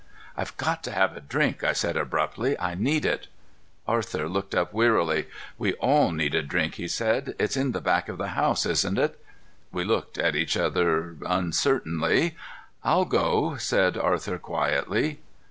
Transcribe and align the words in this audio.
"I've 0.35 0.57
got 0.57 0.81
to 0.85 0.91
have 0.93 1.15
a 1.15 1.21
drink," 1.21 1.63
I 1.63 1.73
said 1.73 1.95
abruptly. 1.95 2.59
"I 2.59 2.73
need 2.73 3.05
it." 3.05 3.27
Arthur 3.87 4.27
looked 4.27 4.55
up 4.55 4.73
wearily. 4.73 5.27
"We 5.59 5.73
all 5.73 6.09
need 6.11 6.33
a 6.33 6.41
drink," 6.41 6.73
he 6.73 6.87
said. 6.87 7.35
"It's 7.37 7.55
in 7.55 7.71
the 7.71 7.81
back 7.81 8.09
of 8.09 8.17
the 8.17 8.29
house, 8.29 8.65
isn't 8.65 8.97
it?" 8.97 9.23
We 9.71 9.83
looked 9.83 10.17
at 10.17 10.35
each 10.35 10.57
other 10.57 11.17
uncertainly. 11.23 12.35
"I'll 12.83 13.05
go," 13.05 13.57
said 13.57 13.95
Arthur 13.95 14.39
quietly. 14.39 15.19